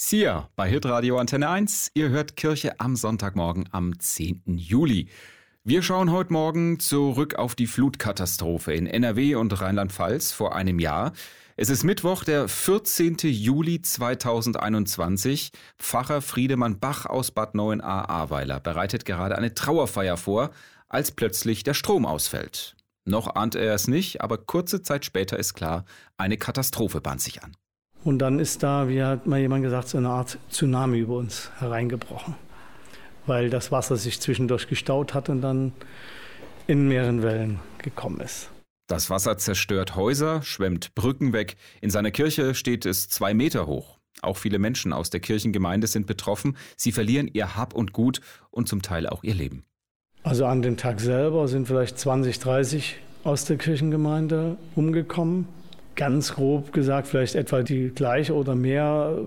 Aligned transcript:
Sia 0.00 0.48
bei 0.54 0.70
Hitradio 0.70 1.18
Antenne 1.18 1.48
1. 1.48 1.90
Ihr 1.94 2.10
hört 2.10 2.36
Kirche 2.36 2.78
am 2.78 2.94
Sonntagmorgen 2.94 3.68
am 3.72 3.98
10. 3.98 4.44
Juli. 4.56 5.08
Wir 5.64 5.82
schauen 5.82 6.12
heute 6.12 6.32
Morgen 6.32 6.78
zurück 6.78 7.34
auf 7.34 7.56
die 7.56 7.66
Flutkatastrophe 7.66 8.72
in 8.74 8.86
NRW 8.86 9.34
und 9.34 9.60
Rheinland-Pfalz 9.60 10.30
vor 10.30 10.54
einem 10.54 10.78
Jahr. 10.78 11.14
Es 11.56 11.68
ist 11.68 11.82
Mittwoch, 11.82 12.22
der 12.22 12.46
14. 12.46 13.16
Juli 13.22 13.82
2021. 13.82 15.50
Pfarrer 15.80 16.22
Friedemann 16.22 16.78
Bach 16.78 17.04
aus 17.04 17.32
Bad 17.32 17.56
Neuenahr-Ahrweiler 17.56 18.60
bereitet 18.60 19.04
gerade 19.04 19.36
eine 19.36 19.52
Trauerfeier 19.52 20.16
vor, 20.16 20.52
als 20.88 21.10
plötzlich 21.10 21.64
der 21.64 21.74
Strom 21.74 22.06
ausfällt. 22.06 22.76
Noch 23.04 23.34
ahnt 23.34 23.56
er 23.56 23.74
es 23.74 23.88
nicht, 23.88 24.20
aber 24.20 24.38
kurze 24.38 24.80
Zeit 24.80 25.04
später 25.04 25.40
ist 25.40 25.54
klar, 25.54 25.84
eine 26.16 26.36
Katastrophe 26.36 27.00
bahnt 27.00 27.20
sich 27.20 27.42
an. 27.42 27.56
Und 28.08 28.20
dann 28.20 28.38
ist 28.38 28.62
da, 28.62 28.88
wie 28.88 29.02
hat 29.02 29.26
mal 29.26 29.38
jemand 29.38 29.64
gesagt, 29.64 29.88
so 29.88 29.98
eine 29.98 30.08
Art 30.08 30.38
Tsunami 30.48 31.00
über 31.00 31.16
uns 31.16 31.50
hereingebrochen, 31.58 32.36
weil 33.26 33.50
das 33.50 33.70
Wasser 33.70 33.98
sich 33.98 34.18
zwischendurch 34.18 34.66
gestaut 34.66 35.12
hat 35.12 35.28
und 35.28 35.42
dann 35.42 35.72
in 36.66 36.88
mehreren 36.88 37.22
Wellen 37.22 37.60
gekommen 37.76 38.20
ist. 38.20 38.48
Das 38.86 39.10
Wasser 39.10 39.36
zerstört 39.36 39.94
Häuser, 39.94 40.40
schwemmt 40.40 40.94
Brücken 40.94 41.34
weg. 41.34 41.56
In 41.82 41.90
seiner 41.90 42.10
Kirche 42.10 42.54
steht 42.54 42.86
es 42.86 43.10
zwei 43.10 43.34
Meter 43.34 43.66
hoch. 43.66 43.98
Auch 44.22 44.38
viele 44.38 44.58
Menschen 44.58 44.94
aus 44.94 45.10
der 45.10 45.20
Kirchengemeinde 45.20 45.86
sind 45.86 46.06
betroffen. 46.06 46.56
Sie 46.78 46.92
verlieren 46.92 47.28
ihr 47.30 47.56
Hab 47.56 47.74
und 47.74 47.92
Gut 47.92 48.22
und 48.50 48.70
zum 48.70 48.80
Teil 48.80 49.06
auch 49.06 49.22
ihr 49.22 49.34
Leben. 49.34 49.64
Also 50.22 50.46
an 50.46 50.62
dem 50.62 50.78
Tag 50.78 51.00
selber 51.00 51.46
sind 51.46 51.68
vielleicht 51.68 51.98
20, 51.98 52.38
30 52.38 52.96
aus 53.24 53.44
der 53.44 53.58
Kirchengemeinde 53.58 54.56
umgekommen 54.76 55.46
ganz 55.98 56.34
grob 56.34 56.72
gesagt 56.72 57.08
vielleicht 57.08 57.34
etwa 57.34 57.62
die 57.62 57.90
gleiche 57.90 58.34
oder 58.34 58.54
mehr, 58.54 59.18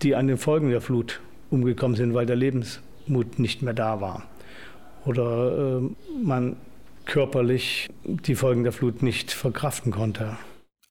die 0.00 0.14
an 0.14 0.28
den 0.28 0.38
Folgen 0.38 0.70
der 0.70 0.80
Flut 0.80 1.20
umgekommen 1.50 1.96
sind, 1.96 2.14
weil 2.14 2.24
der 2.24 2.36
Lebensmut 2.36 3.38
nicht 3.38 3.60
mehr 3.60 3.74
da 3.74 4.00
war. 4.00 4.22
Oder 5.04 5.80
äh, 5.80 6.22
man 6.22 6.56
körperlich 7.04 7.88
die 8.04 8.36
Folgen 8.36 8.62
der 8.62 8.72
Flut 8.72 9.02
nicht 9.02 9.32
verkraften 9.32 9.90
konnte. 9.90 10.36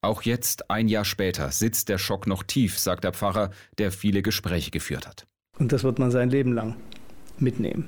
Auch 0.02 0.23
jetzt, 0.23 0.70
ein 0.70 0.88
Jahr 0.90 1.06
später, 1.06 1.52
sitzt 1.52 1.90
der 1.90 1.98
Schock 1.98 2.28
noch 2.28 2.44
tief, 2.44 2.78
sagt 2.78 3.06
der 3.06 3.14
Pfarrer, 3.14 3.52
der 3.78 3.92
viele 3.92 4.22
Gespräche 4.22 4.72
geführt 4.72 5.08
hat. 5.08 5.26
Und 5.58 5.72
das 5.72 5.84
wird 5.84 6.00
man 6.00 6.12
sein 6.12 6.30
Leben 6.30 6.53
lang 6.53 6.76
mitnehmen. 7.38 7.88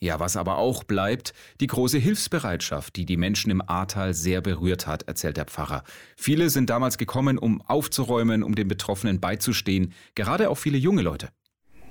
Ja, 0.00 0.20
was 0.20 0.36
aber 0.36 0.58
auch 0.58 0.84
bleibt, 0.84 1.32
die 1.60 1.66
große 1.66 1.98
Hilfsbereitschaft, 1.98 2.94
die 2.94 3.04
die 3.04 3.16
Menschen 3.16 3.50
im 3.50 3.60
Ahrtal 3.60 4.14
sehr 4.14 4.40
berührt 4.40 4.86
hat, 4.86 5.02
erzählt 5.08 5.36
der 5.36 5.46
Pfarrer. 5.46 5.82
Viele 6.16 6.50
sind 6.50 6.70
damals 6.70 6.98
gekommen, 6.98 7.36
um 7.36 7.60
aufzuräumen, 7.62 8.44
um 8.44 8.54
den 8.54 8.68
Betroffenen 8.68 9.18
beizustehen, 9.18 9.92
gerade 10.14 10.50
auch 10.50 10.56
viele 10.56 10.78
junge 10.78 11.02
Leute. 11.02 11.30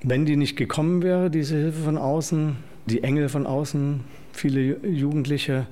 Wenn 0.04 0.26
die 0.26 0.38
nicht 0.38 0.56
gekommen 0.56 1.02
wäre, 1.02 1.30
diese 1.30 1.58
Hilfe 1.58 1.84
von 1.84 1.98
außen, 1.98 2.56
die 2.86 3.04
Engel 3.04 3.30
von 3.30 3.46
außen, 3.46 4.02
viele 4.32 4.86
Jugendliche, 4.88 5.68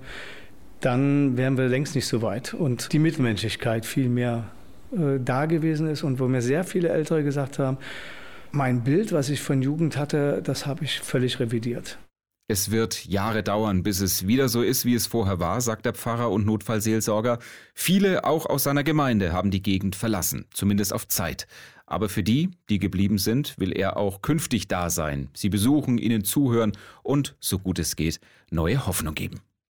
dann 0.82 1.38
wären 1.38 1.58
wir 1.58 1.68
längst 1.68 1.96
nicht 1.96 2.08
so 2.08 2.22
weit. 2.22 2.54
Und 2.54 2.92
die 2.92 3.00
Mitmenschlichkeit 3.00 3.86
viel 3.86 4.10
mehr 4.10 4.52
äh, 4.92 5.20
da 5.24 5.46
gewesen 5.46 5.88
ist 5.88 6.04
und 6.04 6.20
wo 6.20 6.28
mir 6.28 6.42
sehr 6.42 6.64
viele 6.64 6.90
Ältere 6.90 7.24
gesagt 7.24 7.60
haben, 7.60 7.78
mein 8.52 8.84
Bild, 8.84 9.12
was 9.12 9.30
ich 9.30 9.42
von 9.42 9.62
Jugend 9.62 9.98
hatte, 9.98 10.42
das 10.44 10.66
habe 10.66 10.86
ich 10.86 11.00
völlig 11.00 11.40
revidiert. 11.40 11.98
Es 12.48 12.70
wird 12.70 13.06
Jahre 13.06 13.42
dauern, 13.42 13.82
bis 13.82 14.02
es 14.02 14.28
wieder 14.28 14.50
so 14.50 14.62
ist, 14.62 14.86
wie 14.86 14.94
es 14.94 15.08
vorher 15.08 15.40
war, 15.40 15.60
sagt 15.62 15.84
der 15.84 15.96
Pfarrer 15.96 16.30
und 16.30 16.46
Notfallseelsorger. 16.46 17.40
Viele, 17.74 18.24
auch 18.24 18.46
aus 18.46 18.66
seiner 18.66 18.84
Gemeinde, 18.84 19.34
haben 19.34 19.50
die 19.50 19.64
Gegend 19.64 19.96
verlassen, 19.96 20.46
zumindest 20.54 20.94
auf 20.94 21.08
Zeit. 21.08 21.48
Aber 21.88 22.08
für 22.08 22.22
die, 22.22 22.52
die 22.70 22.78
geblieben 22.78 23.18
sind, 23.18 23.58
will 23.58 23.72
er 23.72 23.98
auch 23.98 24.22
künftig 24.22 24.68
da 24.68 24.92
sein, 24.92 25.32
sie 25.34 25.50
besuchen, 25.50 25.98
ihnen 25.98 26.24
zuhören 26.24 26.74
und, 27.02 27.36
so 27.40 27.58
gut 27.58 27.80
es 27.80 27.96
geht, 27.96 28.20
neue 28.52 28.86
Hoffnung 28.86 29.16
geben. 29.16 29.42